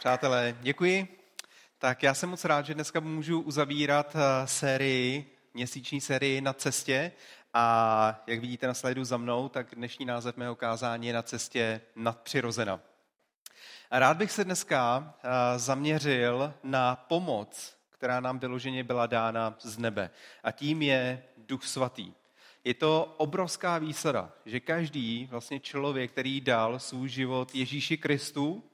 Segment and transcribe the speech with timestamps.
[0.00, 1.18] Přátelé, děkuji.
[1.78, 7.12] Tak já jsem moc rád, že dneska můžu uzavírat eh, sérii, měsíční sérii na cestě.
[7.54, 11.80] A jak vidíte na slajdu za mnou, tak dnešní název mého kázání je na cestě
[11.96, 12.80] nadpřirozena.
[13.90, 19.78] A rád bych se dneska eh, zaměřil na pomoc, která nám vyloženě byla dána z
[19.78, 20.10] nebe.
[20.42, 22.12] A tím je Duch Svatý.
[22.64, 28.69] Je to obrovská výsada, že každý vlastně člověk, který dal svůj život Ježíši Kristu,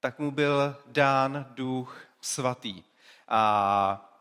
[0.00, 2.82] tak mu byl dán Duch Svatý.
[3.28, 4.14] A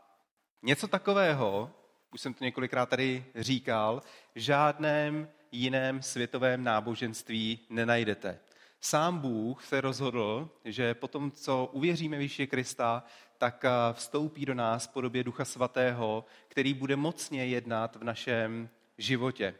[0.64, 1.72] něco takového,
[2.14, 4.02] už jsem to několikrát tady říkal,
[4.36, 8.40] v žádném jiném světovém náboženství nenajdete.
[8.82, 13.04] Sám Bůh se rozhodl, že po tom, co uvěříme v Ježíše Krista,
[13.38, 19.56] tak vstoupí do nás v podobě Ducha Svatého, který bude mocně jednat v našem životě.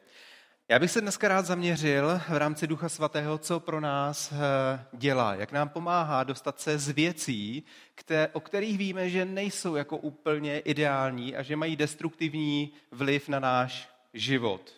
[0.70, 5.36] Já bych se dneska rád zaměřil v rámci Ducha Svatého, co pro nás eh, dělá,
[5.36, 7.64] jak nám pomáhá dostat se z věcí,
[7.96, 13.40] které, o kterých víme, že nejsou jako úplně ideální a že mají destruktivní vliv na
[13.40, 14.74] náš život.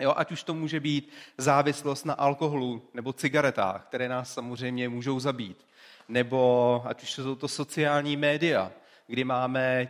[0.00, 5.20] Jo, ať už to může být závislost na alkoholu nebo cigaretách, které nás samozřejmě můžou
[5.20, 5.66] zabít.
[6.08, 8.72] Nebo ať už jsou to sociální média,
[9.06, 9.88] kdy máme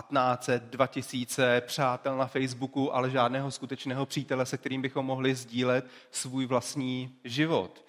[0.00, 6.46] 1500, 2000 přátel na Facebooku, ale žádného skutečného přítele, se kterým bychom mohli sdílet svůj
[6.46, 7.84] vlastní život.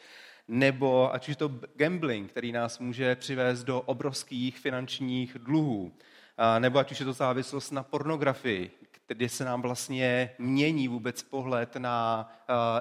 [0.47, 5.93] Nebo ať už to gambling, který nás může přivést do obrovských finančních dluhů.
[6.59, 8.71] Nebo ať už je to závislost na pornografii,
[9.07, 12.29] kde se nám vlastně mění vůbec pohled na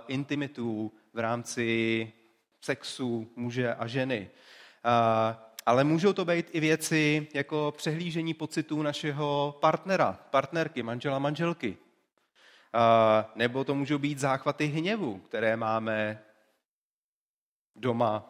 [0.07, 2.13] intimitu v rámci
[2.61, 4.31] sexu muže a ženy
[5.67, 11.77] ale můžou to být i věci jako přehlížení pocitů našeho partnera, partnerky, manžela, manželky.
[13.35, 16.23] Nebo to můžou být záchvaty hněvu, které máme
[17.77, 18.29] doma,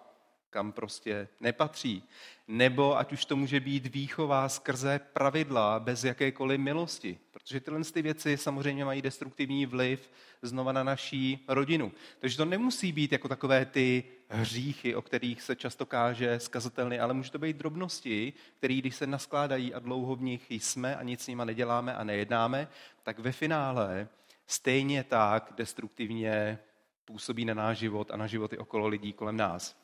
[0.50, 2.08] kam prostě nepatří.
[2.48, 7.18] Nebo ať už to může být výchová skrze pravidla bez jakékoliv milosti.
[7.42, 10.10] Protože tyhle ty věci samozřejmě mají destruktivní vliv
[10.42, 11.92] znova na naší rodinu.
[12.18, 17.14] Takže to nemusí být jako takové ty hříchy, o kterých se často káže skazatelny, ale
[17.14, 21.20] může to být drobnosti, které když se naskládají a dlouho v nich jsme a nic
[21.20, 22.68] s nima neděláme a nejednáme,
[23.02, 24.08] tak ve finále
[24.46, 26.58] stejně tak destruktivně
[27.04, 29.76] působí na náš život a na životy okolo lidí kolem nás.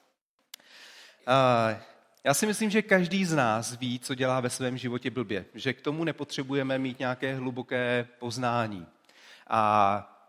[2.28, 5.72] Já si myslím, že každý z nás ví, co dělá ve svém životě blbě, že
[5.72, 8.86] k tomu nepotřebujeme mít nějaké hluboké poznání.
[9.46, 10.20] A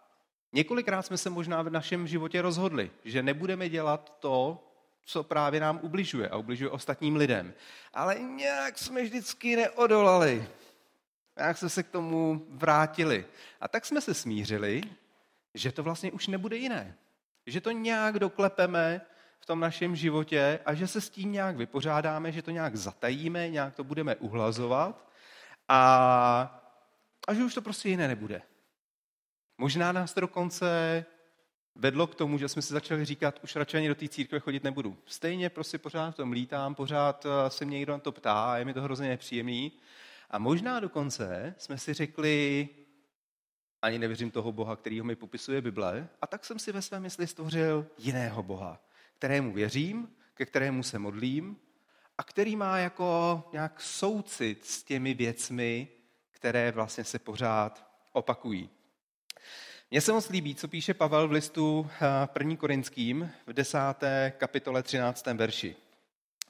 [0.53, 4.67] několikrát jsme se možná v našem životě rozhodli, že nebudeme dělat to,
[5.05, 7.53] co právě nám ubližuje a ubližuje ostatním lidem.
[7.93, 10.47] Ale nějak jsme vždycky neodolali.
[11.37, 13.25] Nějak jsme se k tomu vrátili.
[13.61, 14.81] A tak jsme se smířili,
[15.53, 16.95] že to vlastně už nebude jiné.
[17.45, 19.01] Že to nějak doklepeme,
[19.39, 23.49] v tom našem životě a že se s tím nějak vypořádáme, že to nějak zatajíme,
[23.49, 25.09] nějak to budeme uhlazovat
[25.67, 26.61] a,
[27.27, 28.41] a že už to prostě jiné nebude.
[29.57, 31.05] Možná nás to dokonce
[31.75, 34.63] vedlo k tomu, že jsme si začali říkat, už radši ani do té církve chodit
[34.63, 34.97] nebudu.
[35.05, 38.65] Stejně prostě pořád v tom lítám, pořád eh, se mě někdo na to ptá je
[38.65, 39.71] mi to hrozně nepříjemný.
[40.29, 42.69] A možná dokonce jsme si řekli,
[43.81, 47.27] ani nevěřím toho Boha, kterýho mi popisuje Bible, a tak jsem si ve své mysli
[47.27, 48.88] stvořil jiného Boha
[49.19, 51.57] kterému věřím, ke kterému se modlím
[52.17, 55.87] a který má jako nějak soucit s těmi věcmi,
[56.31, 58.69] které vlastně se pořád opakují.
[59.91, 61.89] Mně se moc líbí, co píše Pavel v listu
[62.33, 62.53] 1.
[62.53, 63.77] Eh, Korinským v 10.
[64.37, 65.25] kapitole 13.
[65.33, 65.75] verši.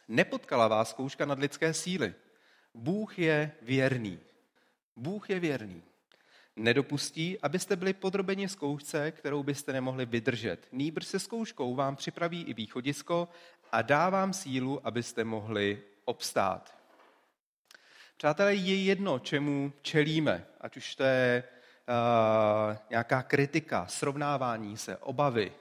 [0.08, 2.14] Nepotkala vás zkouška nad lidské síly.
[2.74, 4.20] Bůh je věrný.
[4.96, 5.84] Bůh je věrný
[6.56, 10.68] nedopustí, abyste byli podrobeni zkoušce, kterou byste nemohli vydržet.
[10.72, 13.28] Nýbrž se zkouškou vám připraví i východisko
[13.72, 16.80] a dá vám sílu, abyste mohli obstát.
[18.18, 25.52] Přátelé, je jedno, čemu čelíme, ať už to je uh, nějaká kritika, srovnávání se, obavy,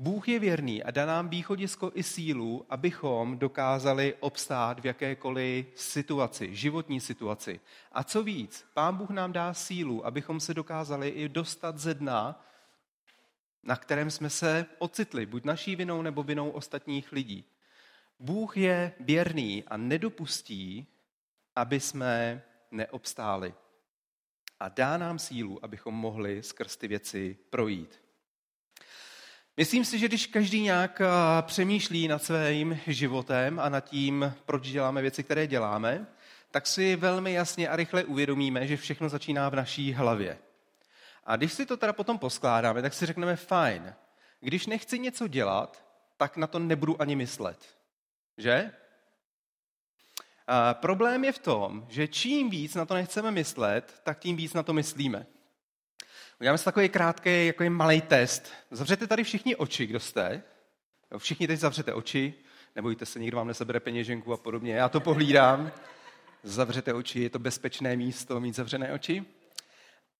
[0.00, 6.56] Bůh je věrný a dá nám východisko i sílu, abychom dokázali obstát v jakékoliv situaci,
[6.56, 7.60] životní situaci.
[7.92, 12.46] A co víc, Pán Bůh nám dá sílu, abychom se dokázali i dostat ze dna,
[13.62, 17.44] na kterém jsme se ocitli, buď naší vinou nebo vinou ostatních lidí.
[18.18, 20.86] Bůh je věrný a nedopustí,
[21.56, 23.54] aby jsme neobstáli.
[24.60, 28.09] A dá nám sílu, abychom mohli skrz ty věci projít.
[29.60, 31.06] Myslím si, že když každý nějak eh,
[31.42, 36.06] přemýšlí nad svým životem a nad tím, proč děláme věci, které děláme,
[36.50, 40.38] tak si velmi jasně a rychle uvědomíme, že všechno začíná v naší hlavě.
[41.24, 43.94] A když si to teda potom poskládáme, tak si řekneme fajn.
[44.40, 45.84] Když nechci něco dělat,
[46.16, 47.76] tak na to nebudu ani myslet.
[48.36, 48.72] Že?
[50.46, 54.54] A problém je v tom, že čím víc na to nechceme myslet, tak tím víc
[54.54, 55.26] na to myslíme.
[56.40, 58.52] Uděláme si takový krátký, jako malý test.
[58.70, 60.42] Zavřete tady všichni oči, kdo jste.
[61.18, 62.34] Všichni teď zavřete oči,
[62.76, 64.74] nebojte se, nikdo vám nesebere peněženku a podobně.
[64.74, 65.72] Já to pohlídám.
[66.42, 69.24] Zavřete oči, je to bezpečné místo mít zavřené oči.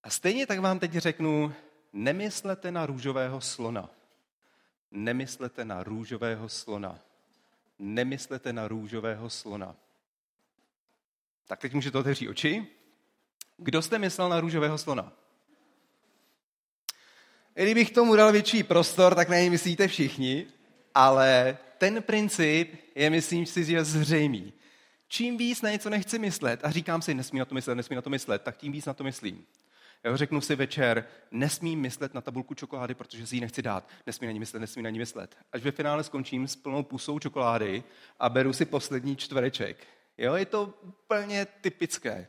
[0.03, 1.53] A stejně tak vám teď řeknu,
[1.93, 3.89] nemyslete na růžového slona.
[4.91, 6.99] Nemyslete na růžového slona.
[7.79, 9.75] Nemyslete na růžového slona.
[11.47, 12.67] Tak teď můžete otevřít oči.
[13.57, 15.13] Kdo jste myslel na růžového slona?
[17.53, 20.47] Kdybych tomu dal větší prostor, tak na něj myslíte všichni,
[20.95, 24.53] ale ten princip je, myslím si, že zřejmý.
[25.07, 28.01] Čím víc na něco nechci myslet a říkám si, nesmí na to myslet, nesmí na
[28.01, 29.45] to myslet, tak tím víc na to myslím.
[30.03, 33.89] Já řeknu si večer, nesmím myslet na tabulku čokolády, protože si ji nechci dát.
[34.07, 35.37] Nesmí na ní myslet, nesmí na ní myslet.
[35.51, 37.83] Až ve finále skončím s plnou pusou čokolády
[38.19, 39.87] a beru si poslední čtvereček.
[40.17, 42.27] Jo, je to úplně typické.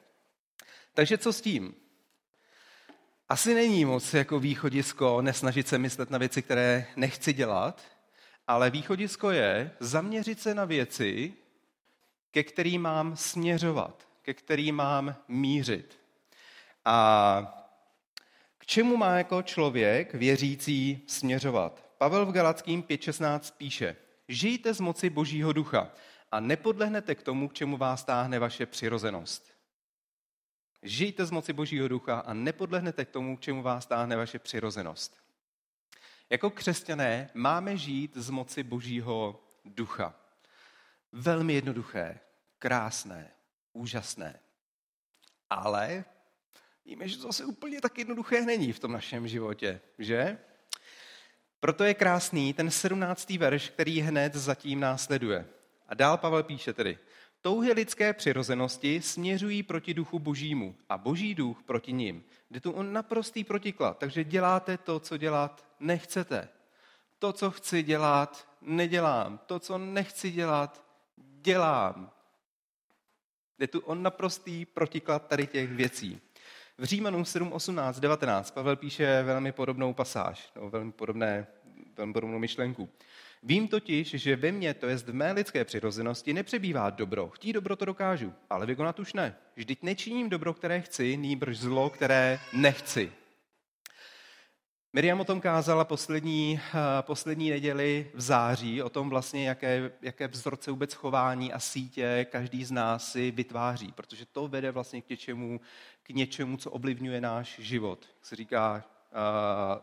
[0.94, 1.74] Takže co s tím?
[3.32, 7.82] Asi není moc jako východisko nesnažit se myslet na věci, které nechci dělat,
[8.46, 11.32] ale východisko je zaměřit se na věci,
[12.30, 15.98] ke kterým mám směřovat, ke kterým mám mířit.
[16.84, 17.66] A
[18.58, 21.84] k čemu má jako člověk věřící směřovat?
[21.98, 23.96] Pavel v Galackým 5.16 píše,
[24.28, 25.90] žijte z moci Božího ducha
[26.32, 29.51] a nepodlehnete k tomu, k čemu vás táhne vaše přirozenost.
[30.82, 35.22] Žijte z moci Božího ducha a nepodlehnete k tomu, k čemu vás táhne vaše přirozenost.
[36.30, 40.14] Jako křesťané máme žít z moci Božího ducha.
[41.12, 42.20] Velmi jednoduché,
[42.58, 43.30] krásné,
[43.72, 44.40] úžasné.
[45.50, 46.04] Ale
[46.84, 50.38] víme, že to zase úplně tak jednoduché není v tom našem životě, že?
[51.60, 55.46] Proto je krásný ten sedmnáctý verš, který hned zatím následuje.
[55.88, 56.98] A dál Pavel píše tedy,
[57.42, 62.24] touhy lidské přirozenosti směřují proti duchu božímu a boží duch proti ním.
[62.50, 66.48] Jde tu on naprostý protiklad, takže děláte to, co dělat nechcete.
[67.18, 69.38] To, co chci dělat, nedělám.
[69.46, 70.84] To, co nechci dělat,
[71.16, 72.10] dělám.
[73.58, 76.20] Jde tu on naprostý protiklad tady těch věcí.
[76.78, 81.46] V Římanům 7, 18, 19 Pavel píše velmi podobnou pasáž, no, velmi, podobné,
[81.96, 82.88] velmi podobnou myšlenku.
[83.44, 87.28] Vím totiž, že ve mně, to je v mé lidské přirozenosti, nepřebývá dobro.
[87.28, 89.36] Chtí dobro to dokážu, ale vykonat už ne.
[89.56, 93.12] Vždyť nečiním dobro, které chci, nýbrž zlo, které nechci.
[94.92, 100.28] Miriam o tom kázala poslední, eh, poslední neděli v září, o tom vlastně, jaké, jaké
[100.28, 105.08] vzorce vůbec chování a sítě každý z nás si vytváří, protože to vede vlastně k
[105.08, 105.60] něčemu,
[106.02, 108.08] k něčemu co ovlivňuje náš život.
[108.16, 108.84] Jak se říká,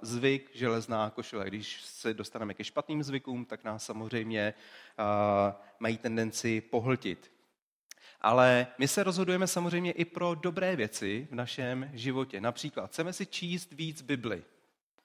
[0.02, 1.48] zvyk, železná košile.
[1.48, 4.54] Když se dostaneme ke špatným zvykům, tak nás samozřejmě
[5.00, 5.06] uh,
[5.80, 7.32] mají tendenci pohltit.
[8.22, 12.42] Ale my se rozhodujeme samozřejmě i pro dobré věci v našem životě.
[12.42, 14.44] Například chceme si číst víc Bibli.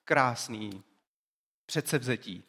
[0.05, 0.82] Krásný
[1.67, 2.43] předsevzetí.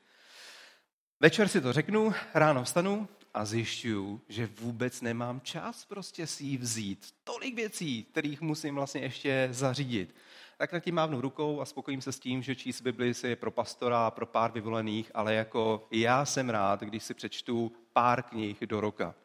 [1.20, 6.58] Večer si to řeknu, ráno vstanu a zjišťuju, že vůbec nemám čas prostě si ji
[6.58, 7.16] vzít.
[7.24, 10.16] Tolik věcí, kterých musím vlastně ještě zařídit
[10.58, 13.36] tak nad tím mávnu rukou a spokojím se s tím, že číst Bibli si je
[13.36, 18.24] pro pastora a pro pár vyvolených, ale jako já jsem rád, když si přečtu pár
[18.24, 19.16] knih do roka.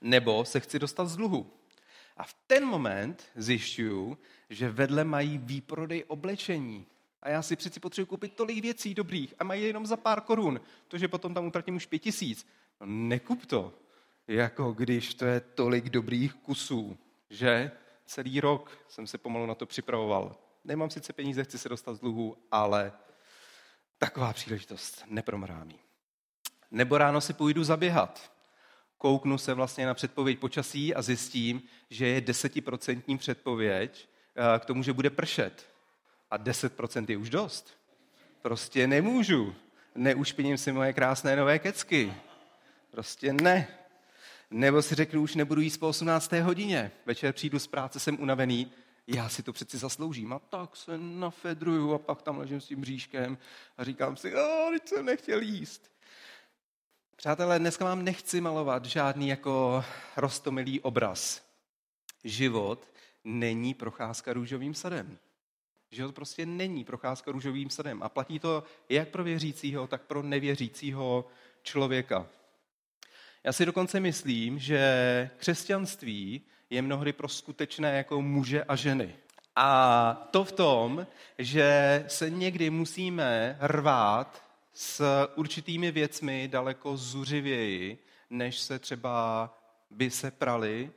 [0.00, 1.50] Nebo se chci dostat z dluhu.
[2.16, 4.18] A v ten moment zjišťuju,
[4.50, 6.86] že vedle mají výprodej oblečení.
[7.22, 10.60] A já si přeci potřebuji koupit tolik věcí dobrých a mají jenom za pár korun.
[10.88, 12.46] To, že potom tam utratím už pět tisíc.
[12.80, 13.72] No, nekup to.
[14.28, 16.98] Jako když to je tolik dobrých kusů,
[17.30, 17.70] že?
[18.06, 20.36] Celý rok jsem se pomalu na to připravoval.
[20.64, 22.92] Nemám sice peníze, chci se dostat z dluhu, ale
[23.98, 25.78] taková příležitost nepromrání.
[26.70, 28.32] Nebo ráno si půjdu zaběhat.
[28.98, 34.82] Kouknu se vlastně na předpověď počasí a zjistím, že je desetiprocentní předpověď eh, k tomu,
[34.82, 35.66] že bude pršet.
[36.30, 37.78] A 10% je už dost.
[38.42, 39.54] Prostě nemůžu.
[39.94, 42.14] Neušpiním si moje krásné nové kecky.
[42.90, 43.83] Prostě ne.
[44.56, 46.32] Nebo si řeknu, už nebudu jíst po 18.
[46.32, 46.92] hodině.
[47.06, 48.72] Večer přijdu z práce, jsem unavený,
[49.06, 50.32] já si to přeci zasloužím.
[50.32, 53.38] A tak se nafedruju a pak tam ležím s tím bříškem
[53.78, 55.90] a říkám si, a teď jsem nechtěl jíst.
[57.16, 59.84] Přátelé, dneska vám nechci malovat žádný jako
[60.16, 61.42] rostomilý obraz.
[62.24, 62.88] Život
[63.24, 65.18] není procházka růžovým sadem.
[65.90, 68.02] Život prostě není procházka růžovým sadem.
[68.02, 71.26] A platí to jak pro věřícího, tak pro nevěřícího
[71.62, 72.26] člověka.
[73.46, 79.14] Já si dokonce myslím, že křesťanství je mnohdy pro skutečné jako muže a ženy.
[79.56, 81.06] A to v tom,
[81.38, 87.98] že se někdy musíme rvát s určitými věcmi daleko zuřivěji,
[88.30, 89.50] než se třeba
[89.90, 90.90] by se prali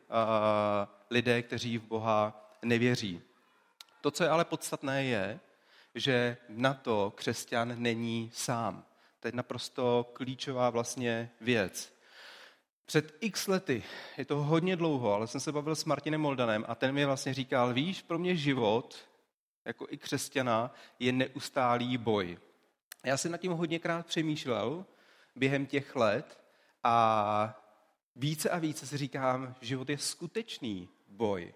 [1.09, 3.21] lidé, kteří v Boha nevěří.
[4.01, 5.39] To, co je ale podstatné, je,
[5.95, 8.83] že na to křesťan není sám.
[9.19, 11.96] To je naprosto klíčová vlastně věc.
[12.87, 13.83] Před x lety,
[14.17, 17.33] je to hodně dlouho, ale jsem se bavil s Martinem Moldanem a ten mi vlastně
[17.33, 19.09] říkal, víš, pro mě život,
[19.65, 22.37] jako i křesťana, je neustálý boj.
[23.05, 24.85] Já jsem nad tím hodněkrát přemýšlel
[25.35, 26.39] během těch let
[26.83, 27.67] a
[28.15, 31.53] více a více si říkám, život je skutečný boj.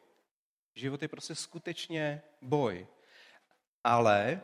[0.76, 2.88] Život je prostě skutečně boj.
[3.84, 4.42] Ale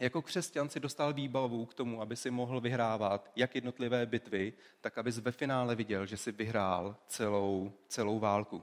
[0.00, 4.98] jako křesťan si dostal výbavu k tomu, aby si mohl vyhrávat jak jednotlivé bitvy, tak
[4.98, 8.62] aby ve finále viděl, že si vyhrál celou, celou válku.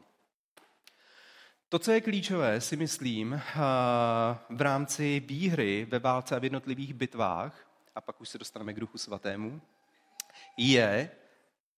[1.69, 3.41] To, co je klíčové, si myslím,
[4.49, 8.79] v rámci výhry ve válce a v jednotlivých bitvách, a pak už se dostaneme k
[8.79, 9.61] duchu svatému,
[10.57, 11.11] je,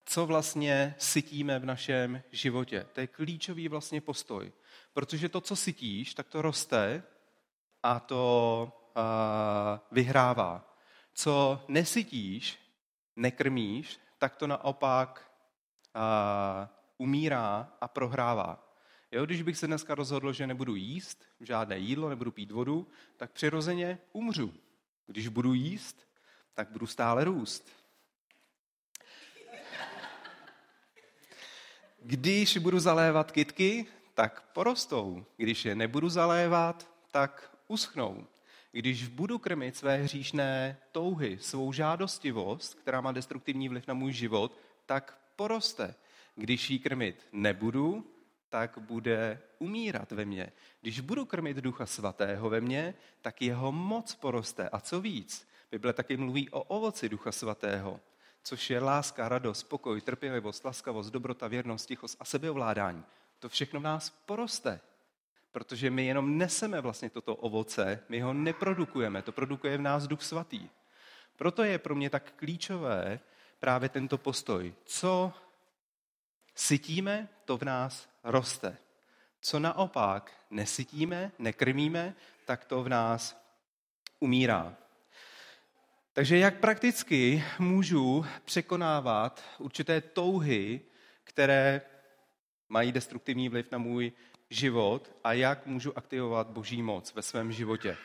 [0.05, 2.85] co vlastně sytíme v našem životě.
[2.93, 4.51] To je klíčový vlastně postoj.
[4.93, 7.03] Protože to, co sytíš, tak to roste
[7.83, 8.71] a to
[9.91, 10.75] vyhrává.
[11.13, 12.59] Co nesytíš,
[13.15, 15.31] nekrmíš, tak to naopak
[16.97, 18.61] umírá a prohrává.
[19.11, 22.87] Jo, když bych se dneska rozhodl, že nebudu jíst žádné jídlo, nebudu pít vodu,
[23.17, 24.53] tak přirozeně umřu.
[25.07, 26.07] Když budu jíst,
[26.53, 27.69] tak budu stále růst.
[31.99, 35.25] Když budu zalévat kytky, tak porostou.
[35.37, 38.27] Když je nebudu zalévat, tak uschnou.
[38.75, 44.59] Když budu krmit své hříšné touhy, svou žádostivost, která má destruktivní vliv na můj život,
[44.85, 45.95] tak poroste.
[46.35, 48.11] Když ji krmit nebudu,
[48.49, 50.51] tak bude umírat ve mně.
[50.81, 54.69] Když budu krmit Ducha Svatého ve mně, tak jeho moc poroste.
[54.69, 57.99] A co víc, Bible taky mluví o ovoci Ducha Svatého,
[58.43, 63.03] což je láska, radost, spokoj, trpělivost, laskavost, dobrota, věrnost, tichost a sebeovládání.
[63.39, 64.79] To všechno v nás poroste,
[65.55, 70.23] protože my jenom neseme vlastně toto ovoce, my ho neprodukujeme, to produkuje v nás Duch
[70.23, 70.69] Svatý.
[71.35, 73.19] Proto je pro mě tak klíčové
[73.59, 74.73] právě tento postoj.
[74.85, 75.33] Co
[76.55, 78.77] sytíme, to v nás roste.
[79.41, 83.41] Co naopak nesytíme, nekrmíme, tak to v nás
[84.19, 84.75] umírá.
[86.13, 90.81] Takže jak prakticky můžu překonávat určité touhy,
[91.23, 91.81] které
[92.69, 94.11] mají destruktivní vliv na můj
[94.49, 97.97] život a jak můžu aktivovat boží moc ve svém životě.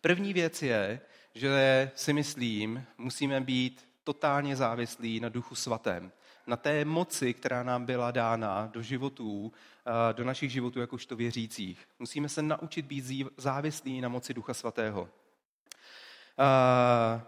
[0.00, 1.00] První věc je,
[1.34, 6.12] že si myslím, musíme být totálně závislí na duchu svatém.
[6.46, 9.52] Na té moci, která nám byla dána do životů,
[9.86, 11.88] eh, do našich životů jakožto věřících.
[11.98, 13.04] Musíme se naučit být
[13.36, 15.08] závislí na moci ducha svatého.
[16.38, 17.22] Eh,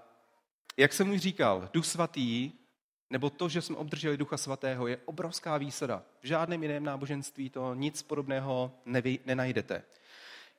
[0.77, 2.53] jak jsem už říkal, duch svatý
[3.11, 6.03] nebo to, že jsme obdrželi Ducha Svatého, je obrovská výsada.
[6.21, 9.83] V žádném jiném náboženství to nic podobného nevy, nenajdete.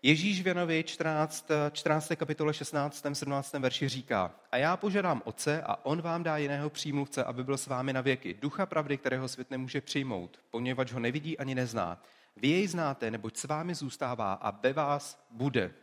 [0.03, 2.11] Ježíš v Janovi 14, 14.
[2.15, 3.05] kapitole 16.
[3.13, 3.53] 17.
[3.53, 7.67] verši říká A já požádám Otce a On vám dá jiného přímluvce, aby byl s
[7.67, 8.33] vámi na věky.
[8.33, 12.03] Ducha pravdy, kterého svět nemůže přijmout, poněvadž ho nevidí ani nezná.
[12.35, 15.73] Vy jej znáte, neboť s vámi zůstává a ve vás bude.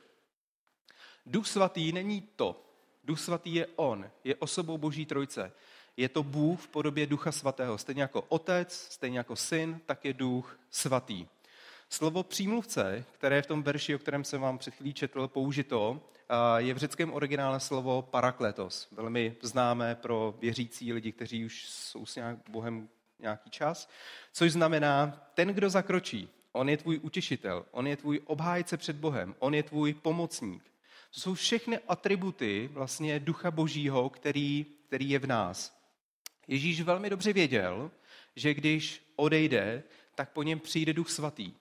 [1.27, 2.63] Duch svatý není to.
[3.05, 5.53] Duch svatý je On, je osobou Boží trojce
[5.97, 7.79] je to Bůh v podobě Ducha Svatého.
[7.79, 11.27] Stejně jako Otec, stejně jako Syn, tak je Duch Svatý.
[11.89, 16.01] Slovo přímluvce, které je v tom verši, o kterém jsem vám před chvílí četl, použito,
[16.57, 18.89] je v řeckém originále slovo parakletos.
[18.91, 22.89] Velmi známé pro věřící lidi, kteří už jsou s nějak Bohem
[23.19, 23.89] nějaký čas.
[24.33, 29.35] Což znamená, ten, kdo zakročí, on je tvůj utěšitel, on je tvůj obhájce před Bohem,
[29.39, 30.63] on je tvůj pomocník.
[31.15, 35.76] To jsou všechny atributy vlastně Ducha Božího, který, který je v nás.
[36.49, 37.91] Ježíš velmi dobře věděl,
[38.37, 39.83] že když odejde,
[40.15, 41.53] tak po něm přijde Duch Svatý.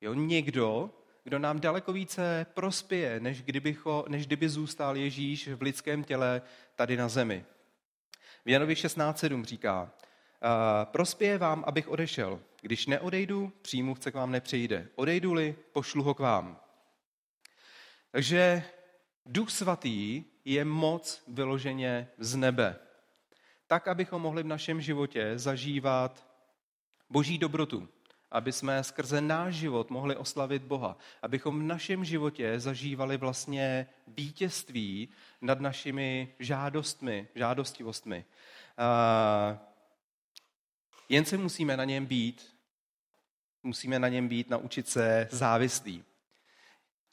[0.00, 0.90] Jo, někdo,
[1.24, 6.42] kdo nám daleko více prospěje, než, kdybycho, než kdyby zůstal Ježíš v lidském těle
[6.74, 7.44] tady na zemi.
[8.44, 9.92] V Janovi 16.7 říká,
[10.84, 12.40] prospěje vám, abych odešel.
[12.60, 14.88] Když neodejdu, přímluvce k vám nepřijde.
[14.94, 16.60] Odejdu-li, pošlu ho k vám.
[18.10, 18.62] Takže
[19.26, 22.76] Duch Svatý je moc vyloženě z nebe
[23.68, 26.26] tak, abychom mohli v našem životě zažívat
[27.10, 27.88] boží dobrotu,
[28.30, 35.08] aby jsme skrze náš život mohli oslavit Boha, abychom v našem životě zažívali vlastně vítězství
[35.40, 38.24] nad našimi žádostmi, žádostivostmi.
[41.08, 42.56] jen se musíme na něm být,
[43.62, 46.04] musíme na něm být, naučit se závislí.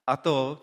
[0.08, 0.62] A to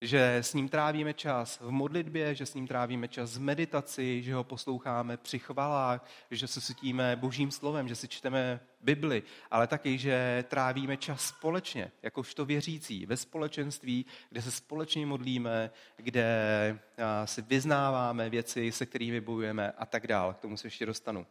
[0.00, 4.34] že s ním trávíme čas v modlitbě, že s ním trávíme čas v meditaci, že
[4.34, 9.98] ho posloucháme při chvalách, že se sytíme božím slovem, že si čteme Bibli, ale taky,
[9.98, 16.78] že trávíme čas společně, jakožto věřící, ve společenství, kde se společně modlíme, kde
[17.24, 20.34] si vyznáváme věci, se kterými bojujeme a tak dále.
[20.34, 21.26] K tomu se ještě dostanu.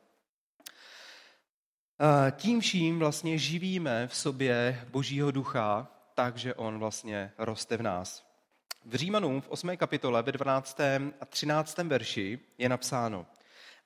[2.31, 8.34] Tím vším vlastně živíme v sobě Božího ducha, takže on vlastně roste v nás.
[8.87, 9.77] V Římanům v 8.
[9.77, 10.79] kapitole ve 12.
[11.19, 11.77] a 13.
[11.77, 13.25] verši je napsáno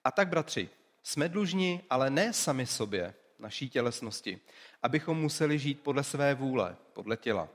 [0.04, 0.70] A tak, bratři,
[1.04, 4.40] jsme dlužni, ale ne sami sobě, naší tělesnosti,
[4.84, 7.50] abychom museli žít podle své vůle, podle těla.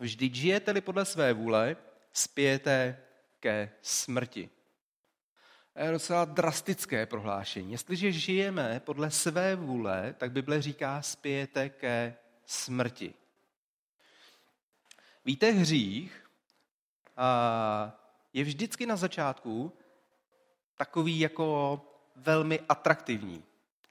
[0.00, 1.76] Vždyť žijete-li podle své vůle,
[2.12, 2.98] spějete
[3.40, 4.50] ke smrti.
[5.72, 7.72] To je docela drastické prohlášení.
[7.72, 12.14] Jestliže žijeme podle své vůle, tak Bible říká, spějete ke
[12.46, 13.14] smrti.
[15.24, 16.21] Víte, hřích
[18.32, 19.72] je vždycky na začátku
[20.76, 21.80] takový jako
[22.16, 23.44] velmi atraktivní,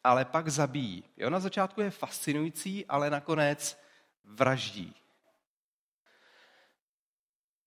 [0.04, 1.04] ale pak zabíjí.
[1.18, 3.80] Jo, na začátku je fascinující, ale nakonec
[4.24, 4.96] vraždí.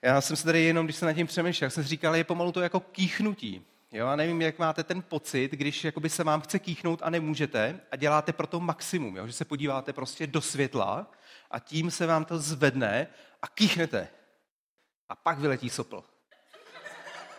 [0.03, 2.53] Já jsem se tady jenom, když jsem nad tím přemýšlel, jsem si říkal, je pomalu
[2.53, 3.67] to jako kýchnutí.
[3.93, 7.81] Jo, a nevím, jak máte ten pocit, když jakoby se vám chce kýchnout a nemůžete
[7.91, 9.27] a děláte pro to maximum, jo?
[9.27, 11.11] že se podíváte prostě do světla
[11.51, 13.07] a tím se vám to zvedne
[13.43, 14.09] a kýchnete.
[15.09, 16.05] A pak vyletí sopl.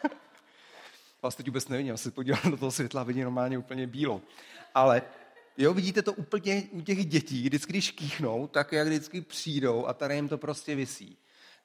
[1.22, 4.22] Vás teď vůbec nevidím, já se podívám do toho světla vidím normálně úplně bílo.
[4.74, 5.02] Ale
[5.58, 9.94] jo, vidíte to úplně u těch dětí, vždycky když kýchnou, tak jak vždycky přijdou a
[9.94, 11.18] tady jim to prostě visí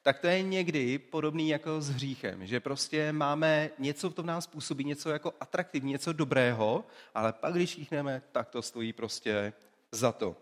[0.02, 4.47] tak to je někdy podobný jako s hříchem, že prostě máme něco v tom nás
[4.47, 9.52] působí, něco jako atraktivní, něco dobrého, ale pak, když kýchneme, tak to stojí prostě
[9.92, 10.37] za to.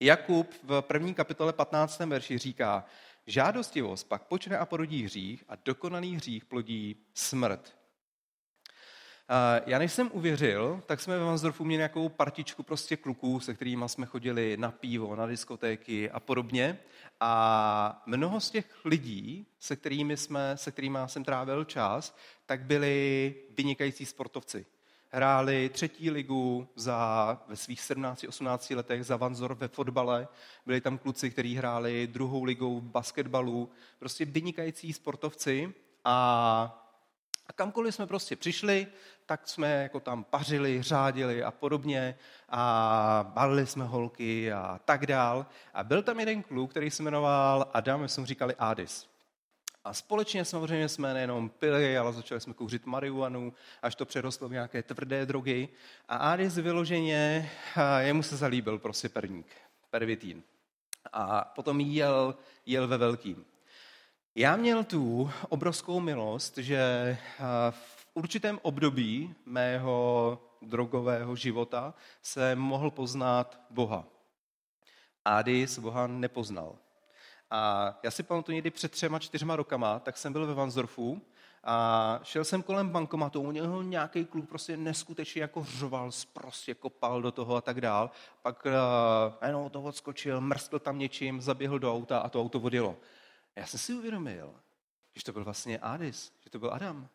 [0.00, 1.98] Jakub v první kapitole 15.
[1.98, 2.84] verši říká,
[3.30, 7.76] žádostivost pak počne a porodí hřích a dokonalý hřích plodí smrt.
[9.66, 13.84] Já než jsem uvěřil, tak jsme ve Vansdorfu měli nějakou partičku prostě kluků, se kterými
[13.86, 16.78] jsme chodili na pivo, na diskotéky a podobně.
[17.20, 22.16] A mnoho z těch lidí, se kterými, jsme, se kterými jsem trávil čas,
[22.46, 24.66] tak byli vynikající sportovci.
[25.12, 30.28] Hráli třetí ligu za, ve svých 17-18 letech za Vanzor ve fotbale.
[30.66, 33.70] Byli tam kluci, kteří hráli druhou ligou v basketbalu.
[33.98, 36.76] Prostě vynikající sportovci a
[37.50, 38.86] a kamkoliv jsme prostě přišli,
[39.26, 42.18] tak jsme jako tam pařili, řádili a podobně
[42.48, 45.46] a balili jsme holky a tak dál.
[45.74, 49.09] A byl tam jeden kluk, který se jmenoval Adam, my jsme mu říkali Adis.
[49.90, 54.52] A společně samozřejmě jsme nejenom pili, ale začali jsme kouřit marihuanu, až to přerostlo v
[54.52, 55.68] nějaké tvrdé drogy.
[56.08, 57.50] A Adis vyloženě,
[57.98, 59.46] jemu se zalíbil prostě perník,
[59.90, 60.42] pervitín.
[61.12, 62.34] A potom jel,
[62.66, 63.44] jel ve velkým.
[64.34, 67.16] Já měl tu obrovskou milost, že
[67.70, 74.04] v určitém období mého drogového života se mohl poznat Boha.
[75.24, 76.78] Adis Boha nepoznal.
[77.50, 81.22] A já si pamatuju někdy před třema, čtyřma rokama, tak jsem byl ve Vansdorfu
[81.64, 87.22] a šel jsem kolem bankomatu, u něho nějaký kluk prostě neskutečně jako řoval, prostě kopal
[87.22, 88.10] do toho a tak dál.
[88.42, 92.96] Pak uh, jenom to odskočil, mrskl tam něčím, zaběhl do auta a to auto odjelo.
[93.56, 94.54] Já jsem si uvědomil,
[95.16, 97.08] že to byl vlastně Adis, že to byl Adam.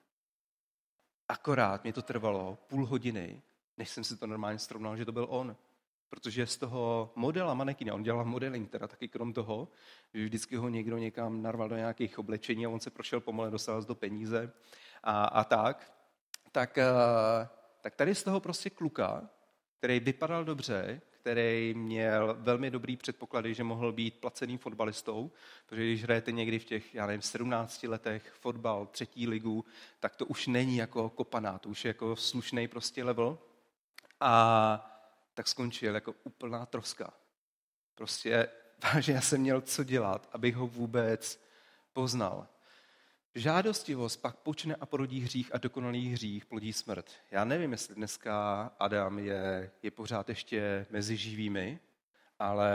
[1.30, 3.42] Akorát mě to trvalo půl hodiny,
[3.78, 5.56] než jsem si to normálně srovnal, že to byl on.
[6.10, 9.68] Protože z toho modela manekina, on dělal modeling teda taky krom toho,
[10.14, 13.84] že vždycky ho někdo někam narval do nějakých oblečení a on se prošel pomalu, dostal
[13.84, 14.52] do peníze
[15.04, 15.94] a, a tak,
[16.52, 17.48] tak, eh,
[17.82, 19.30] tak tady z toho prostě kluka,
[19.78, 25.32] který vypadal dobře, který měl velmi dobrý předpoklady, že mohl být placeným fotbalistou,
[25.66, 29.66] protože když hrajete někdy v těch, já nevím, 17 letech fotbal, třetí ligu,
[30.00, 33.38] tak to už není jako kopaná, to už je jako slušný prostě level.
[34.20, 34.95] A
[35.36, 37.14] tak skončil jako úplná troska.
[37.96, 38.50] Prostě
[38.94, 41.42] vážně já jsem měl co dělat, abych ho vůbec
[41.94, 42.48] poznal.
[43.36, 47.12] Žádostivost pak počne a porodí hřích a dokonalý hřích plodí smrt.
[47.32, 51.80] Já nevím, jestli dneska Adam je, je pořád ještě mezi živými,
[52.40, 52.72] ale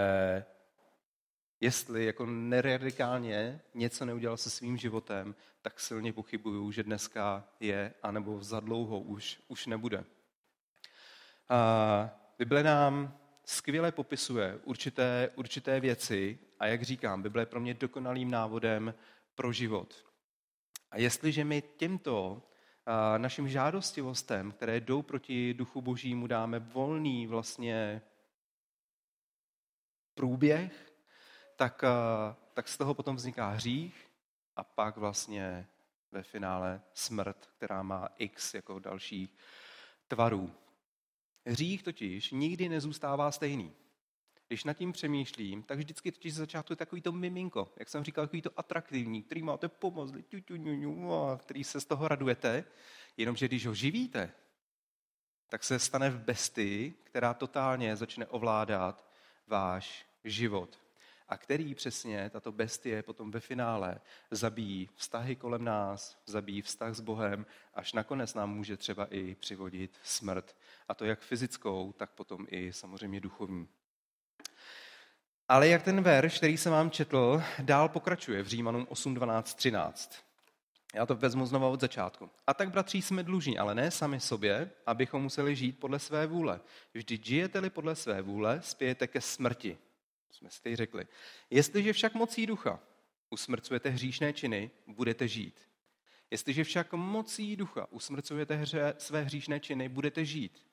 [1.61, 8.43] jestli jako neradikálně něco neudělal se svým životem, tak silně pochybuju, že dneska je, anebo
[8.43, 10.05] za dlouho už, už nebude.
[11.49, 17.75] A Bible nám skvěle popisuje určité, určité věci a jak říkám, Bible je pro mě
[17.75, 18.95] dokonalým návodem
[19.35, 20.07] pro život.
[20.91, 22.43] A jestliže my těmto
[23.17, 28.03] našim žádostivostem, které jdou proti duchu božímu, dáme volný vlastně
[30.15, 30.93] průběh,
[31.57, 31.85] tak,
[32.55, 34.11] tak z toho potom vzniká hřích
[34.57, 35.67] a pak vlastně
[36.13, 39.37] ve finále smrt, která má x jako dalších
[40.09, 40.55] tvarů.
[41.47, 43.73] Hřích totiž nikdy nezůstává stejný.
[44.49, 48.05] Když nad tím přemýšlím, tak vždycky totiž z začátku je takový to miminko, jak jsem
[48.05, 50.15] říkal, takový to atraktivní, který máte pomoct,
[51.37, 52.65] který se z toho radujete,
[53.17, 54.33] jenomže když ho živíte,
[55.49, 59.11] tak se stane v bestii, která totálně začne ovládat
[59.47, 60.80] váš život.
[61.31, 67.01] A který přesně tato bestie potom ve finále zabíjí vztahy kolem nás, zabíjí vztah s
[67.01, 70.57] Bohem, až nakonec nám může třeba i přivodit smrt.
[70.89, 73.69] A to jak fyzickou, tak potom i samozřejmě duchovní.
[75.49, 80.25] Ale jak ten verš, který jsem vám četl, dál pokračuje v Římanům 8, 12, 13.
[80.95, 82.31] Já to vezmu znovu od začátku.
[82.47, 86.61] A tak, bratří, jsme dlužní, ale ne sami sobě, abychom museli žít podle své vůle.
[86.95, 89.79] Vždy žijete-li podle své vůle, spějete ke smrti.
[90.31, 91.07] Jsme si řekli.
[91.51, 92.81] Jestliže však mocí ducha
[93.31, 95.61] usmrcujete hříšné činy, budete žít.
[96.31, 100.67] Jestliže však mocí ducha usmrcujete hře, své hříšné činy, budete žít.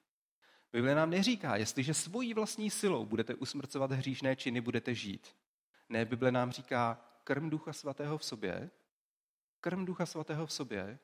[0.71, 5.35] Bible nám neříká, jestliže svojí vlastní silou budete usmrcovat hříšné činy, budete žít.
[5.89, 8.69] Ne, Bible nám říká, krm ducha svatého v sobě,
[9.59, 10.99] krm ducha svatého v sobě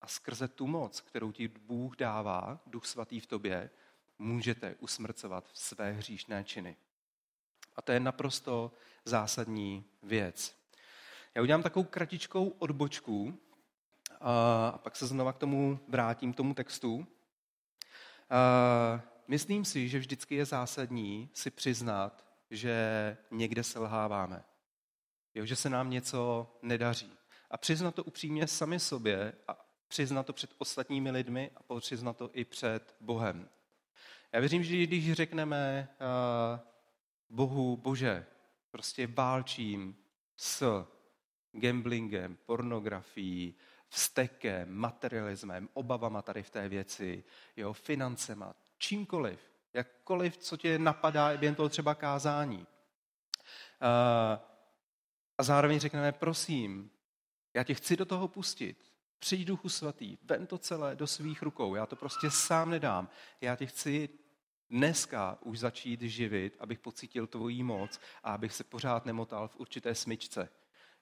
[0.00, 3.70] a skrze tu moc, kterou ti Bůh dává, duch svatý v tobě,
[4.18, 6.76] můžete usmrcovat své hříšné činy.
[7.78, 8.72] A to je naprosto
[9.04, 10.56] zásadní věc.
[11.34, 13.38] Já udělám takovou kratičkou odbočku
[14.20, 17.06] a pak se znova k tomu vrátím, k tomu textu.
[19.28, 24.44] Myslím si, že vždycky je zásadní si přiznat, že někde selháváme.
[25.34, 27.12] Jo, že se nám něco nedaří.
[27.50, 29.56] A přiznat to upřímně sami sobě a
[29.88, 33.48] přiznat to před ostatními lidmi a přiznat to i před Bohem.
[34.32, 35.88] Já věřím, že když řekneme
[37.30, 38.26] Bohu, Bože,
[38.70, 39.96] prostě válčím
[40.36, 40.86] s
[41.52, 43.54] gamblingem, pornografií,
[43.88, 47.24] vztekem, materialismem, obavama tady v té věci,
[47.56, 49.40] jo, financema, čímkoliv,
[49.72, 52.66] jakkoliv, co tě napadá během toho třeba kázání.
[55.38, 56.90] A zároveň řekneme, prosím,
[57.54, 58.84] já tě chci do toho pustit.
[59.18, 63.08] Přijď duchu svatý, vem to celé do svých rukou, já to prostě sám nedám.
[63.40, 64.08] Já tě chci
[64.70, 69.94] dneska už začít živit, abych pocítil tvojí moc a abych se pořád nemotal v určité
[69.94, 70.48] smyčce.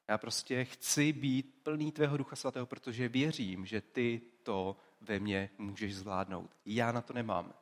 [0.09, 5.51] Já prostě chci být plný tvého ducha svatého, protože věřím, že ty to ve mně
[5.59, 6.57] můžeš zvládnout.
[6.67, 7.55] Já na to nemám.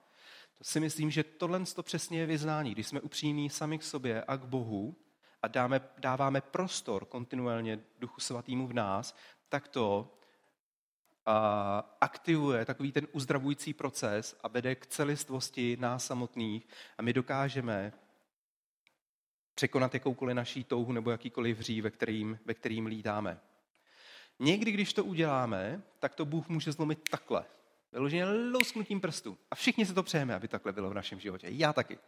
[0.59, 2.73] To si myslím, že tohle to přesně je vyznání.
[2.73, 4.97] Když jsme upřímní sami k sobě a k Bohu
[5.43, 9.17] a dáme, dáváme prostor kontinuálně duchu svatýmu v nás,
[9.49, 10.15] tak to
[12.01, 17.93] aktivuje takový ten uzdravující proces a vede k celistvosti nás samotných a my dokážeme
[19.55, 23.41] překonat jakoukoliv naší touhu nebo jakýkoliv hří, ve kterým, ve kterým lítáme.
[24.39, 27.45] Někdy, když to uděláme, tak to Bůh může zlomit takhle.
[27.93, 29.39] Vyloženě lousknutím prstu.
[29.51, 31.47] A všichni se to přejeme, aby takhle bylo v našem životě.
[31.51, 31.99] Já taky.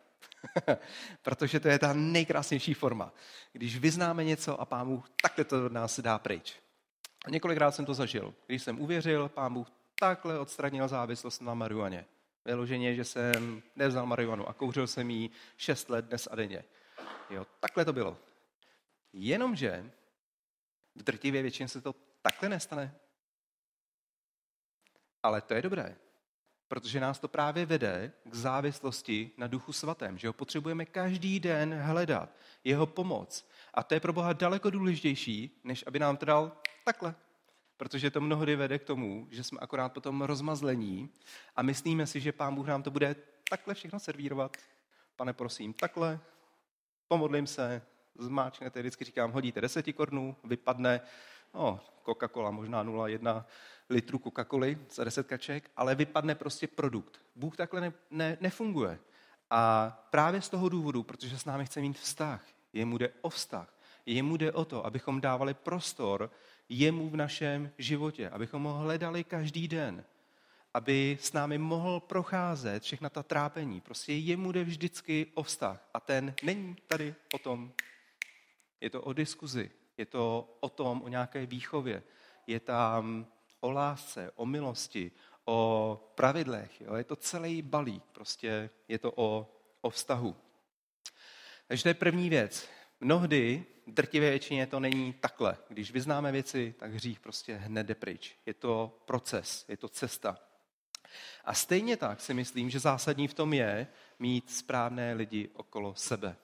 [1.22, 3.12] Protože to je ta nejkrásnější forma.
[3.52, 6.56] Když vyznáme něco a Pán Bůh takhle to od nás dá pryč.
[7.26, 8.34] A několikrát jsem to zažil.
[8.46, 12.06] Když jsem uvěřil, pán Bůh takhle odstranil závislost na marihuaně.
[12.44, 16.64] Vyloženě, že jsem nevzal marihuanu a kouřil jsem jí šest let dnes a denně.
[17.30, 18.18] Jo, takhle to bylo.
[19.12, 19.90] Jenomže
[20.94, 22.94] v drtivě většině se to takhle nestane.
[25.22, 25.96] Ale to je dobré,
[26.68, 31.74] protože nás to právě vede k závislosti na duchu svatém, že ho potřebujeme každý den
[31.74, 33.48] hledat, jeho pomoc.
[33.76, 36.52] A to je pro Boha daleko důležitější, než aby nám to dal
[36.84, 37.14] takhle.
[37.76, 41.10] Protože to mnohdy vede k tomu, že jsme akorát potom rozmazlení
[41.56, 43.16] a myslíme si, že Pán Bůh nám to bude
[43.50, 44.56] takhle všechno servírovat.
[45.16, 46.20] Pane, prosím, takhle,
[47.08, 47.82] pomodlím se,
[48.18, 51.00] zmáčknete, vždycky říkám, hodíte deseti kornů, vypadne,
[51.54, 53.44] no, Coca-Cola, možná 0,1
[53.90, 57.20] litru Coca-Coly za deset kaček, ale vypadne prostě produkt.
[57.34, 58.98] Bůh takhle ne, ne, nefunguje.
[59.50, 62.44] A právě z toho důvodu, protože s námi chce mít vztah,
[62.76, 63.74] jemu jde o vztah,
[64.06, 66.30] jemu jde o to, abychom dávali prostor
[66.68, 70.04] jemu v našem životě, abychom ho hledali každý den,
[70.74, 73.80] aby s námi mohl procházet všechna ta trápení.
[73.80, 77.72] Prostě jemu jde vždycky o vztah a ten není tady o tom.
[78.80, 82.02] Je to o diskuzi, je to o tom, o nějaké výchově,
[82.46, 83.26] je tam
[83.60, 85.12] o lásce, o milosti,
[85.44, 86.80] o pravidlech.
[86.80, 86.94] Jo?
[86.94, 90.36] Je to celý balík, prostě je to o, o vztahu.
[91.66, 92.68] Takže to je první věc.
[93.00, 95.56] Mnohdy, drtivé většině, to není takhle.
[95.68, 98.36] Když vyznáme věci, tak hřích prostě hned jde pryč.
[98.46, 100.38] Je to proces, je to cesta.
[101.44, 103.86] A stejně tak si myslím, že zásadní v tom je
[104.18, 106.36] mít správné lidi okolo sebe.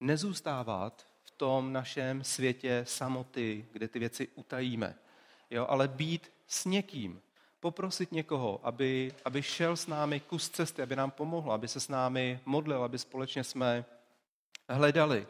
[0.00, 4.94] Nezůstávat v tom našem světě samoty, kde ty věci utajíme.
[5.50, 7.22] Jo, ale být s někým,
[7.60, 11.88] poprosit někoho, aby, aby šel s námi kus cesty, aby nám pomohl, aby se s
[11.88, 13.84] námi modlil, aby společně jsme
[14.68, 15.26] hledali.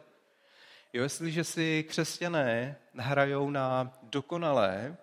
[0.93, 4.97] Jo, jestliže si křesťané hrajou na dokonalé,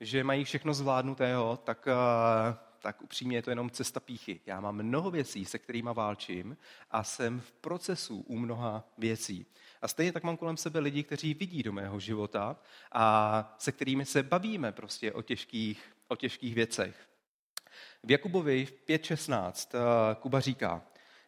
[0.00, 4.40] že mají všechno zvládnutého, tak, eh, tak upřímně je to jenom cesta píchy.
[4.46, 6.56] Já mám mnoho věcí, se kterými válčím
[6.90, 9.46] a jsem v procesu u mnoha věcí.
[9.82, 12.56] A stejně tak mám kolem sebe lidi, kteří vidí do mého života
[12.92, 17.08] a se kterými se bavíme prostě o těžkých, o těžkých věcech.
[18.02, 20.82] V Jakubovi 5.16 eh, Kuba říká,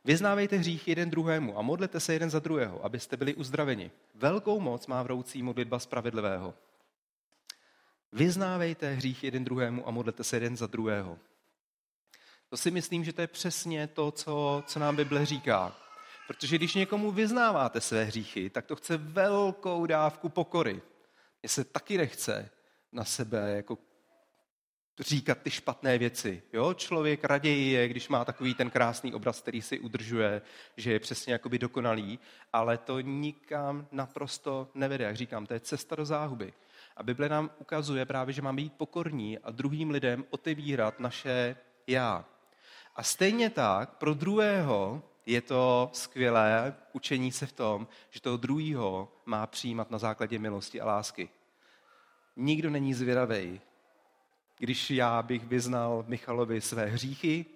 [0.04, 3.90] Vyznávejte hřích jeden druhému a modlete se jeden za druhého, abyste byli uzdraveni.
[4.14, 6.54] Velkou moc má vroucí modlitba spravedlivého.
[8.12, 11.18] Vyznávejte hřích jeden druhému a modlete se jeden za druhého.
[12.48, 15.76] To si myslím, že to je přesně to, co, co nám Bible říká.
[16.26, 20.82] Protože když někomu vyznáváte své hříchy, tak to chce velkou dávku pokory.
[21.42, 22.50] Mně se taky nechce
[22.92, 23.78] na sebe jako
[25.00, 26.42] říkat ty špatné věci.
[26.52, 26.74] Jo?
[26.74, 30.42] Člověk raději je, když má takový ten krásný obraz, který si udržuje,
[30.76, 32.18] že je přesně jakoby dokonalý,
[32.52, 35.04] ale to nikam naprosto nevede.
[35.04, 36.52] Jak říkám, to je cesta do záhuby.
[36.96, 42.24] A Bible nám ukazuje právě, že máme být pokorní a druhým lidem otevírat naše já.
[42.96, 49.12] A stejně tak pro druhého je to skvělé učení se v tom, že toho druhého
[49.26, 51.28] má přijímat na základě milosti a lásky.
[52.36, 53.60] Nikdo není zvědavý,
[54.64, 57.46] když já bych vyznal Michalovi své hříchy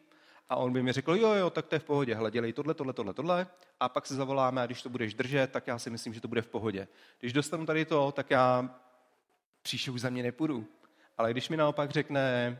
[0.49, 2.75] a on by mi řekl, jo, jo, tak to je v pohodě, hle, dělej tohle,
[2.75, 3.47] tohle, tohle, tohle
[3.81, 6.29] a pak se zavoláme a když to budeš držet, tak já si myslím, že to
[6.29, 6.89] bude v pohodě.
[7.21, 8.75] Když dostanu tady to, tak já
[9.63, 10.67] příště už za mě nepůjdu.
[11.19, 12.59] Ale když mi naopak řekne,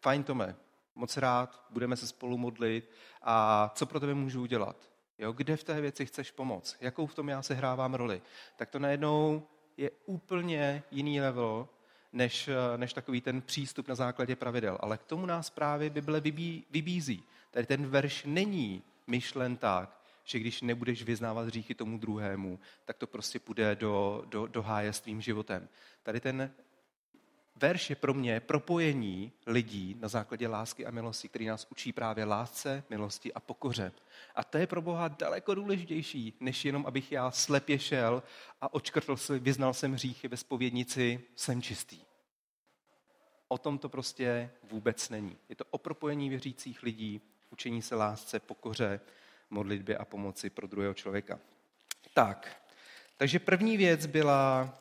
[0.00, 0.56] fajn Tome,
[0.94, 2.90] moc rád, budeme se spolu modlit
[3.22, 4.76] a co pro tebe můžu udělat?
[5.18, 6.76] Jo, kde v té věci chceš pomoct?
[6.80, 8.22] Jakou v tom já se hrávám roli?
[8.56, 9.42] Tak to najednou
[9.76, 11.68] je úplně jiný level,
[12.12, 14.78] než, než takový ten přístup na základě pravidel.
[14.80, 17.24] Ale k tomu nás právě Bible vybí, vybízí.
[17.50, 23.06] Tady ten verš není myšlen tak, že když nebudeš vyznávat hříchy tomu druhému, tak to
[23.06, 25.68] prostě půjde do, do, do háje s tvým životem.
[26.02, 26.50] Tady ten
[27.60, 32.24] verš je pro mě propojení lidí na základě lásky a milosti, který nás učí právě
[32.24, 33.92] lásce, milosti a pokoře.
[34.34, 38.22] A to je pro Boha daleko důležitější, než jenom, abych já slepě šel
[38.60, 42.00] a očkrtl si, vyznal jsem hříchy ve spovědnici, jsem čistý.
[43.48, 45.36] O tom to prostě vůbec není.
[45.48, 49.00] Je to o propojení věřících lidí, učení se lásce, pokoře,
[49.50, 51.38] modlitbě a pomoci pro druhého člověka.
[52.14, 52.62] Tak,
[53.16, 54.74] takže první věc byla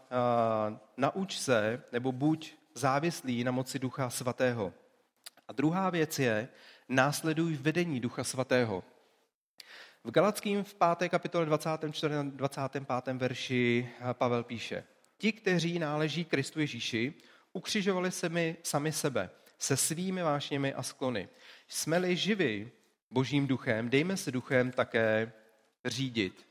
[0.72, 4.74] uh, nauč se, nebo buď závislý na moci Ducha Svatého.
[5.48, 6.50] A druhá věc je,
[6.90, 8.84] následuj vedení Ducha Svatého.
[10.04, 11.10] V Galackým v 5.
[11.10, 12.14] kapitole 24.
[12.24, 12.88] 25.
[13.14, 14.84] verši Pavel píše,
[15.18, 17.14] ti, kteří náleží Kristu Ježíši,
[17.54, 21.30] ukřižovali se mi sami sebe, se svými vášněmi a sklony.
[21.68, 22.72] Jsme-li živi
[23.12, 25.32] božím duchem, dejme se duchem také
[25.86, 26.48] řídit.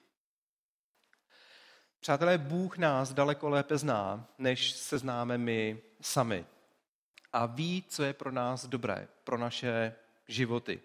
[2.01, 6.45] Přátelé, Bůh nás daleko lépe zná, než se známe my sami.
[7.33, 9.95] A ví, co je pro nás dobré, pro naše
[10.29, 10.81] životy.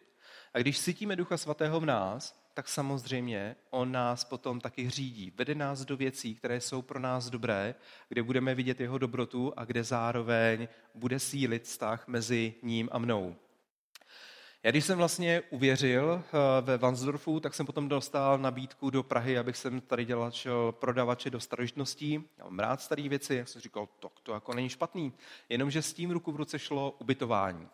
[0.54, 5.34] A když cítíme Ducha Svatého v nás, tak samozřejmě on nás potom taky řídí.
[5.36, 7.76] Vede nás do věcí, které jsou pro nás dobré,
[8.10, 13.36] kde budeme vidět jeho dobrotu a kde zároveň bude sílit vztah mezi ním a mnou.
[14.64, 19.38] Já když jsem vlastně uvěřil eh, ve Vansdorfu, tak jsem potom dostal nabídku do Prahy,
[19.38, 20.32] abych jsem tady dělal
[20.72, 22.24] prodavače do starožitností.
[22.38, 25.14] Já mám rád staré věci, jak jsem říkal, to, to jako není špatný.
[25.50, 27.68] Jenomže s tím ruku v ruce šlo ubytování.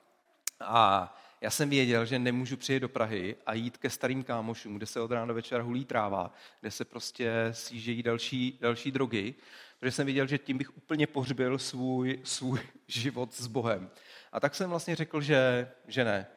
[0.59, 4.85] A já jsem věděl, že nemůžu přijet do Prahy a jít ke starým kámošům, kde
[4.85, 9.35] se od rána do večera hulí tráva, kde se prostě sjížejí další, další drogy,
[9.79, 13.89] protože jsem věděl, že tím bych úplně pohřbil svůj, svůj život s Bohem.
[14.31, 16.27] A tak jsem vlastně řekl, že, že ne,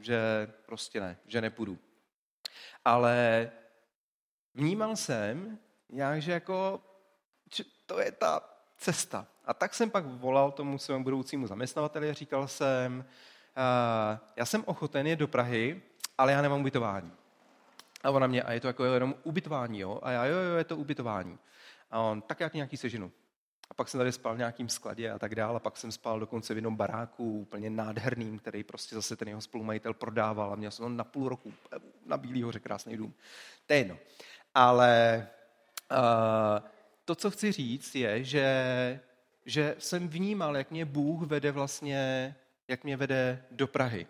[0.00, 1.78] že prostě ne, že nepůjdu.
[2.84, 3.50] Ale
[4.54, 5.58] vnímal jsem
[5.88, 6.80] nějak, že jako,
[7.54, 8.40] že to je ta
[8.76, 9.26] cesta.
[9.44, 14.64] A tak jsem pak volal tomu svému budoucímu zaměstnavateli a říkal jsem, uh, já jsem
[14.66, 15.82] ochoten je do Prahy,
[16.18, 17.12] ale já nemám ubytování.
[18.04, 20.00] A ona mě, a je to jako jenom ubytování, jo?
[20.02, 21.38] A já, jo, jo, je to ubytování.
[21.90, 23.12] A on, tak jak nějaký sežinu.
[23.70, 25.56] A pak jsem tady spal v nějakým skladě a tak dále.
[25.56, 29.40] A pak jsem spal dokonce v jednom baráku, úplně nádherným, který prostě zase ten jeho
[29.40, 31.52] spolumajitel prodával a měl jsem na půl roku
[32.06, 33.14] na Bílý hoře krásný dům.
[33.66, 33.98] To je jedno.
[34.54, 35.26] Ale
[35.90, 36.68] uh,
[37.04, 39.00] to, co chci říct, je, že,
[39.46, 42.34] že jsem vnímal, jak mě Bůh vede vlastně,
[42.68, 44.06] jak mě vede do Prahy.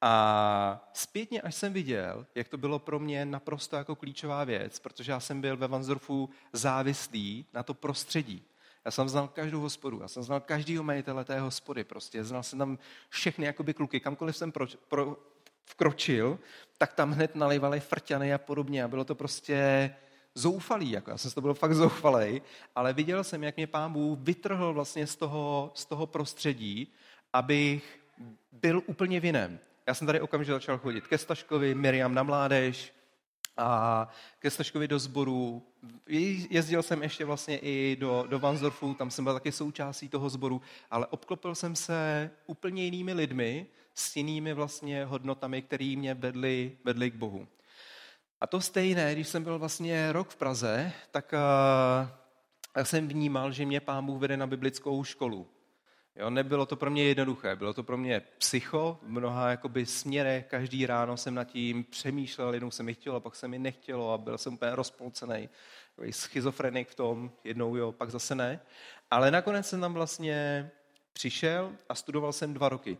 [0.00, 5.12] A zpětně, až jsem viděl, jak to bylo pro mě naprosto jako klíčová věc, protože
[5.12, 8.42] já jsem byl ve Vansdorfu závislý na to prostředí.
[8.84, 12.58] Já jsem znal každou hospodu, já jsem znal každého majitele té hospody, prostě znal jsem
[12.58, 15.16] tam všechny jakoby kluky, kamkoliv jsem pro, pro,
[15.64, 16.38] vkročil,
[16.78, 19.90] tak tam hned nalivali frťany a podobně a bylo to prostě
[20.34, 22.42] zoufalý, jako já jsem to byl fakt zoufalý,
[22.74, 26.92] ale viděl jsem, jak mě pán Bůh vytrhl vlastně z toho, z toho prostředí,
[27.32, 28.00] abych
[28.52, 29.58] byl úplně v jiném.
[29.86, 32.92] Já jsem tady okamžitě začal chodit ke Staškovi, Miriam na mládež,
[33.56, 35.62] a ke Staškovi do sboru.
[36.50, 40.62] Jezdil jsem ještě vlastně i do, do Vansdorfu, tam jsem byl taky součástí toho sboru,
[40.90, 47.10] ale obklopil jsem se úplně jinými lidmi, s jinými vlastně hodnotami, které mě vedly, vedly
[47.10, 47.48] k Bohu.
[48.40, 52.08] A to stejné, když jsem byl vlastně rok v Praze, tak uh,
[52.76, 55.53] já jsem vnímal, že mě pán Bůh vede na biblickou školu.
[56.16, 60.46] Jo, nebylo to pro mě jednoduché, bylo to pro mě psycho v mnoha jakoby směrech,
[60.46, 64.18] každý ráno jsem nad tím přemýšlel, jednou se mi chtělo, pak se mi nechtělo a
[64.18, 65.48] byl jsem úplně rozpolcený,
[66.10, 68.60] schizofrenik v tom, jednou jo, pak zase ne.
[69.10, 70.70] Ale nakonec jsem tam vlastně
[71.12, 72.98] přišel a studoval jsem dva roky.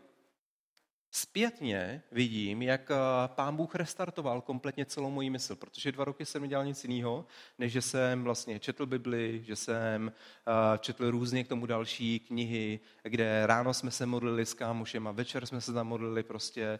[1.17, 2.95] Zpětně vidím, jak eh,
[3.27, 7.25] pán Bůh restartoval kompletně celou moji mysl, protože dva roky jsem nedělal nic jiného,
[7.59, 10.11] než že jsem vlastně četl Bibli, že jsem
[10.47, 15.45] eh, četl různě k tomu další knihy, kde ráno jsme se modlili s kámošema, večer
[15.45, 16.79] jsme se tam modlili prostě eh,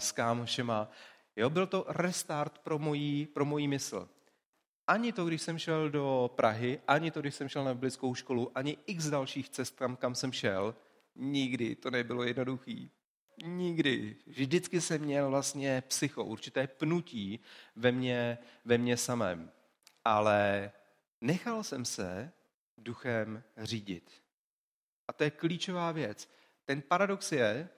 [0.00, 0.90] s kámošema.
[1.36, 4.08] Jo, byl to restart pro moji, pro moji mysl.
[4.86, 8.50] Ani to, když jsem šel do Prahy, ani to, když jsem šel na biblickou školu,
[8.54, 10.74] ani x dalších cest, kam, kam jsem šel,
[11.16, 12.90] nikdy to nebylo jednoduchý.
[13.44, 14.16] Nikdy.
[14.26, 17.40] Vždycky jsem měl vlastně psycho, určité pnutí
[17.76, 19.50] ve mně, ve mně samém.
[20.04, 20.72] Ale
[21.20, 22.32] nechal jsem se
[22.78, 24.10] duchem řídit.
[25.08, 26.28] A to je klíčová věc.
[26.64, 27.68] Ten paradox je,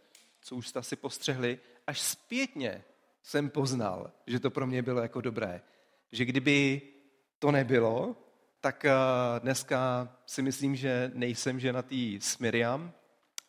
[0.41, 2.85] co už jste si postřehli, až zpětně
[3.23, 5.63] jsem poznal, že to pro mě bylo jako dobré.
[6.13, 6.83] Že kdyby
[7.39, 8.17] to nebylo,
[8.61, 8.93] tak eh,
[9.39, 12.93] dneska si myslím, že nejsem ženatý s Miriam,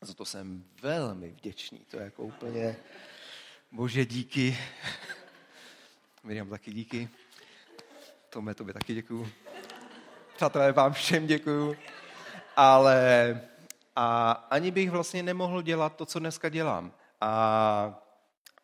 [0.06, 1.80] za to jsem velmi vděčný.
[1.92, 2.76] To je jako úplně,
[3.72, 4.58] bože díky.
[6.24, 7.10] Miriam taky díky.
[8.30, 9.30] Tome, tobě taky děkuju.
[10.36, 11.76] Přátelé, vám všem děkuju.
[12.56, 13.42] Ale
[13.96, 16.92] a ani bych vlastně nemohl dělat to, co dneska dělám.
[17.22, 18.05] A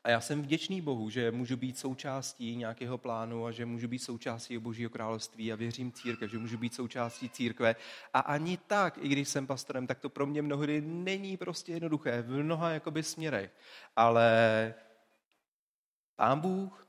[0.03, 3.99] a já jsem vděčný Bohu, že můžu být součástí nějakého plánu a že můžu být
[3.99, 7.75] součástí Božího království a věřím církev, že můžu být součástí církve.
[8.13, 12.21] A ani tak, i když jsem pastorem, tak to pro mě mnohdy není prostě jednoduché
[12.21, 13.51] v mnoha jakoby směrech.
[13.95, 14.73] Ale
[16.15, 16.87] Pán Bůh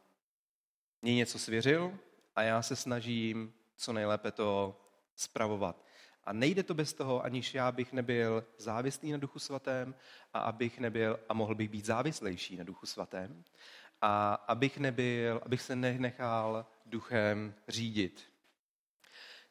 [1.02, 1.98] mě něco svěřil
[2.36, 4.80] a já se snažím co nejlépe to
[5.16, 5.84] spravovat.
[6.24, 9.94] A nejde to bez toho, aniž já bych nebyl závislý na Duchu Svatém
[10.32, 13.44] a abych nebyl, a mohl bych být závislejší na Duchu Svatém,
[14.00, 18.32] a abych nebyl, abych se nenechal duchem řídit.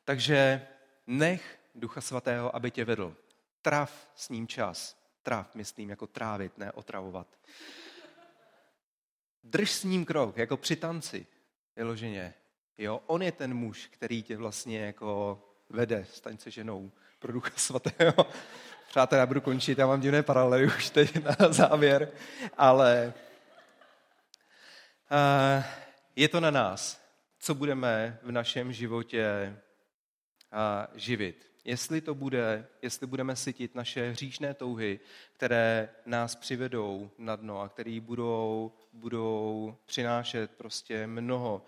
[0.03, 0.67] Takže
[1.07, 3.15] nech Ducha Svatého, aby tě vedl.
[3.61, 5.01] Trav s ním čas.
[5.23, 7.27] Trav, myslím, jako trávit, ne otravovat.
[9.43, 11.27] Drž s ním krok, jako při tanci,
[11.75, 12.33] vyloženě.
[12.77, 15.39] Jo, on je ten muž, který tě vlastně jako
[15.71, 18.27] vede, staň se ženou pro Ducha Svatého.
[18.89, 22.11] Přátelé, já budu končit, já mám divné paralely už teď na závěr,
[22.57, 23.13] ale
[25.11, 25.63] uh,
[26.15, 27.01] je to na nás,
[27.39, 29.55] co budeme v našem životě
[30.53, 31.51] uh, živit.
[31.65, 34.99] Jestli to bude, jestli budeme sytit naše hříšné touhy,
[35.33, 41.65] které nás přivedou na dno a které budou, budou přinášet prostě mnoho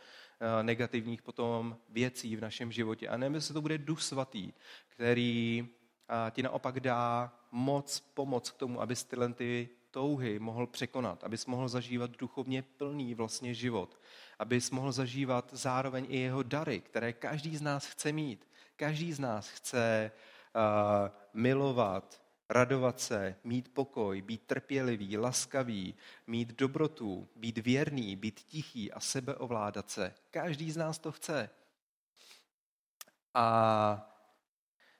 [0.61, 3.07] negativních potom věcí v našem životě.
[3.07, 4.53] A nevím, jestli to bude duch svatý,
[4.87, 5.67] který
[6.09, 11.45] eh, ti naopak dá moc, pomoc k tomu, abys tyhle ty touhy mohl překonat, abys
[11.45, 13.99] mohl zažívat duchovně plný vlastně život,
[14.39, 18.47] abys mohl zažívat zároveň i jeho dary, které každý z nás chce mít.
[18.75, 20.11] Každý z nás chce
[20.55, 22.22] uh, milovat,
[22.53, 25.95] radovat se, mít pokoj, být trpělivý, laskavý,
[26.27, 30.13] mít dobrotu, být věrný, být tichý a sebeovládat se.
[30.31, 31.49] Každý z nás to chce.
[33.33, 34.09] A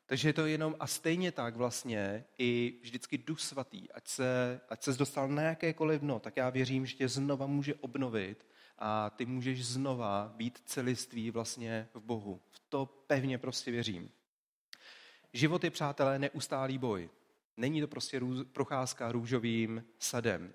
[0.06, 4.84] takže je to jenom a stejně tak vlastně i vždycky duch svatý, ať se, ať
[4.84, 8.48] se dostal na jakékoliv dno, tak já věřím, že tě znova může obnovit
[8.78, 12.42] a ty můžeš znova být celiství vlastně v Bohu.
[12.52, 14.12] V to pevně prostě věřím.
[15.34, 17.10] Život je, přátelé, neustálý boj.
[17.58, 20.54] Není to prostě růz, procházka růžovým sadem.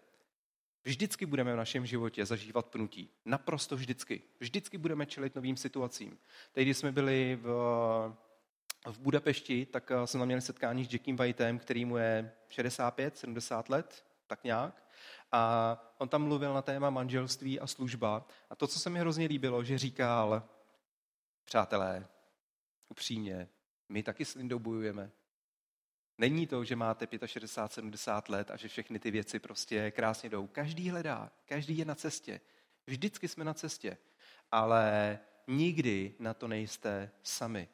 [0.85, 3.11] Vždycky budeme v našem životě zažívat pnutí.
[3.25, 4.23] Naprosto vždycky.
[4.41, 6.19] Vždycky budeme čelit novým situacím.
[6.53, 7.47] Teď, když jsme byli v,
[8.87, 13.69] v Budapešti, tak jsme tam měli setkání s Jackiem Whiteem, který mu je 65, 70
[13.69, 14.05] let.
[14.27, 14.85] tak nějak.
[15.33, 18.27] A on tam mluvil na téma manželství a služba.
[18.51, 20.43] A to, co se mi hrozně líbilo, že říkal,
[21.45, 22.07] přátelé,
[22.89, 23.49] upřímně,
[23.89, 25.11] my taky s Lindou bojujeme.
[26.19, 30.47] Není to, že máte 65, 70 let a že všechny ty věci prostě krásně jdou.
[30.47, 32.41] Každý hledá, každý je na cestě.
[32.87, 33.99] Vždycky jsme na cestě.
[34.53, 37.69] Ale nikdy na to nejste sami.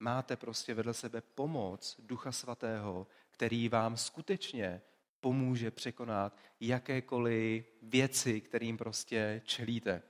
[0.00, 4.80] Máte prostě vedle sebe pomoc Ducha Svatého, který vám skutečně
[5.20, 10.02] pomůže překonat jakékoliv věci, kterým prostě čelíte.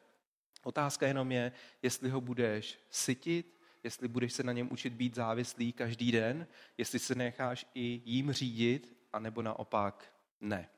[0.63, 1.53] Otázka jenom je,
[1.83, 6.47] jestli ho budeš sytit, jestli budeš se na něm učit být závislý každý den,
[6.79, 10.69] jestli se necháš i jím řídit, anebo naopak ne.